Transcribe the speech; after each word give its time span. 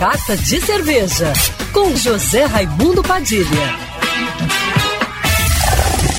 Carta 0.00 0.34
de 0.34 0.58
Cerveja, 0.62 1.30
com 1.74 1.94
José 1.94 2.46
Raimundo 2.46 3.02
Padilha. 3.02 3.44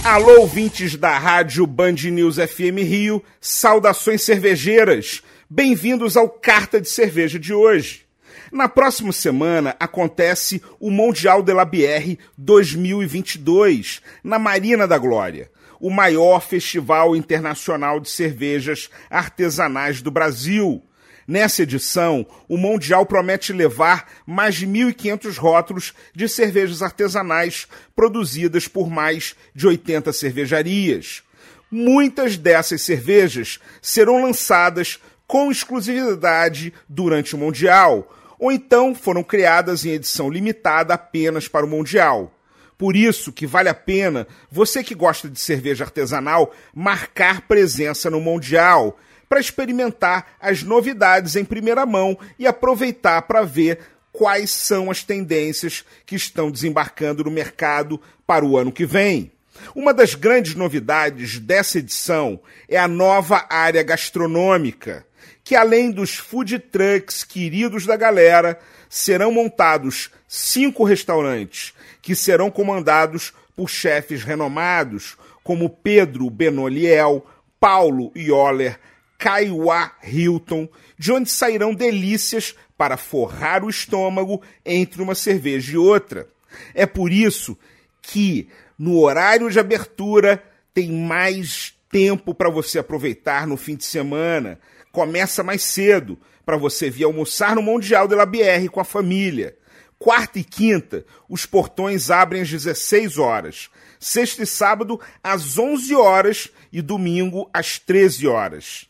Alô, 0.04 0.42
ouvintes 0.42 0.96
da 0.96 1.18
rádio 1.18 1.66
Band 1.66 1.94
News 1.94 2.36
FM 2.36 2.78
Rio, 2.84 3.24
saudações 3.42 4.22
cervejeiras. 4.22 5.24
Bem-vindos 5.50 6.16
ao 6.16 6.30
Carta 6.30 6.80
de 6.80 6.88
Cerveja 6.90 7.40
de 7.40 7.56
hoje. 7.56 8.06
Na 8.52 8.70
próxima 8.70 9.12
semana 9.12 9.76
acontece 9.80 10.62
o 10.80 10.92
Mundial 10.92 11.42
de 11.42 11.52
la 11.52 11.66
Bière 11.66 12.20
2022, 12.38 14.00
na 14.24 14.38
Marina 14.38 14.88
da 14.88 15.00
Glória, 15.00 15.50
o 15.80 15.90
maior 15.90 16.40
festival 16.40 17.16
internacional 17.16 18.00
de 18.00 18.12
cervejas 18.12 18.92
artesanais 19.10 20.04
do 20.04 20.12
Brasil. 20.12 20.84
Nessa 21.28 21.64
edição, 21.64 22.26
o 22.48 22.58
Mundial 22.58 23.06
promete 23.06 23.54
levar 23.54 24.08
mais 24.26 24.56
de 24.56 24.68
1.500 24.68 25.38
rótulos 25.38 25.94
de 26.16 26.28
cervejas 26.28 26.82
artesanais 26.82 27.68
produzidas 27.96 28.68
por 28.68 28.90
mais 28.90 29.36
de 29.54 29.68
80 29.68 30.12
cervejarias. 30.14 31.24
Muitas 31.70 32.38
dessas 32.38 32.82
cervejas 32.82 33.60
serão 33.82 34.24
lançadas 34.24 35.00
com 35.28 35.50
exclusividade 35.50 36.74
durante 36.90 37.36
o 37.36 37.38
Mundial, 37.38 38.14
ou 38.38 38.52
então 38.52 38.94
foram 38.94 39.24
criadas 39.24 39.86
em 39.86 39.92
edição 39.92 40.30
limitada 40.30 40.94
apenas 40.94 41.48
para 41.48 41.66
o 41.66 41.70
Mundial. 41.70 42.34
Por 42.78 42.96
isso 42.96 43.32
que 43.32 43.46
vale 43.46 43.70
a 43.70 43.76
pena 43.76 44.28
você 44.52 44.84
que 44.84 44.96
gosta 44.96 45.30
de 45.30 45.40
cerveja 45.40 45.84
artesanal 45.84 46.52
marcar 46.74 47.42
presença 47.42 48.10
no 48.10 48.20
Mundial 48.20 48.98
para 49.32 49.40
experimentar 49.40 50.34
as 50.42 50.62
novidades 50.62 51.38
em 51.38 51.46
primeira 51.46 51.86
mão 51.86 52.20
e 52.38 52.46
aproveitar 52.46 53.22
para 53.22 53.44
ver 53.44 53.80
quais 54.12 54.52
são 54.52 54.92
as 54.92 55.06
tendências 55.06 55.86
que 56.06 56.18
estão 56.18 56.52
desembarcando 56.52 57.24
no 57.24 57.32
mercado 57.32 57.98
para 58.28 58.44
o 58.44 58.58
ano 58.58 58.74
que 58.74 58.86
vem. 58.86 59.32
Uma 59.74 59.94
das 59.94 60.16
grandes 60.16 60.54
novidades 60.54 61.40
dessa 61.40 61.78
edição 61.78 62.42
é 62.68 62.78
a 62.78 62.90
nova 62.90 63.46
área 63.50 63.82
gastronômica, 63.84 65.06
que 65.46 65.56
além 65.56 65.92
dos 65.92 66.18
food 66.18 66.60
trucks 66.60 67.24
queridos 67.24 67.86
da 67.86 67.96
galera, 67.96 68.60
serão 68.90 69.32
montados 69.32 70.12
cinco 70.28 70.84
restaurantes 70.84 71.74
que 72.02 72.16
serão 72.18 72.52
comandados 72.52 73.32
por 73.56 73.70
chefes 73.70 74.26
renomados 74.26 75.16
como 75.42 75.70
Pedro 75.70 76.30
Benoliel, 76.30 77.26
Paulo 77.62 78.12
Yoller, 78.14 78.78
Kaiwa 79.22 79.92
Hilton, 80.02 80.68
de 80.98 81.12
onde 81.12 81.30
sairão 81.30 81.76
delícias 81.76 82.56
para 82.76 82.98
forrar 82.98 83.64
o 83.64 83.70
estômago 83.70 84.42
entre 84.66 85.00
uma 85.00 85.14
cerveja 85.14 85.74
e 85.74 85.78
outra. 85.78 86.28
É 86.74 86.88
por 86.88 87.12
isso 87.12 87.56
que 88.02 88.50
no 88.80 89.00
horário 89.00 89.52
de 89.52 89.60
abertura 89.60 90.44
tem 90.74 90.92
mais 90.92 91.72
tempo 91.88 92.34
para 92.34 92.50
você 92.50 92.80
aproveitar 92.80 93.46
no 93.46 93.58
fim 93.58 93.76
de 93.76 93.86
semana. 93.86 94.60
Começa 94.92 95.44
mais 95.44 95.62
cedo 95.62 96.18
para 96.44 96.58
você 96.58 96.90
vir 96.90 97.04
almoçar 97.04 97.56
no 97.56 97.62
Mundial 97.62 98.08
de 98.08 98.16
la 98.16 98.26
Bière 98.26 98.70
com 98.70 98.80
a 98.80 98.84
família. 98.84 99.56
Quarta 100.00 100.40
e 100.40 100.44
quinta, 100.44 101.06
os 101.30 101.46
portões 101.46 102.10
abrem 102.10 102.42
às 102.42 102.50
16 102.50 103.20
horas. 103.20 103.70
Sexta 104.00 104.42
e 104.42 104.48
sábado, 104.48 105.00
às 105.24 105.60
11 105.60 105.94
horas. 105.94 106.50
E 106.74 106.82
domingo, 106.82 107.48
às 107.54 107.78
13 107.78 108.28
horas. 108.28 108.90